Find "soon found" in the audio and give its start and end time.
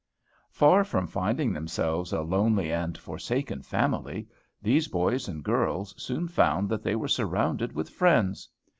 6.01-6.69